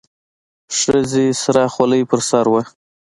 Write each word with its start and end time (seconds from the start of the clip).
ښځې 0.77 1.25
سره 1.43 1.63
خولۍ 1.73 2.01
په 2.09 2.17
سر 2.29 2.45
وه. 2.51 2.61